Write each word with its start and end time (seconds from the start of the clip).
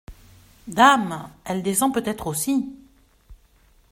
Dame! 0.67 1.29
elle 1.45 1.61
descend 1.61 1.93
peut-être 1.93 2.25
aussi… 2.25 2.67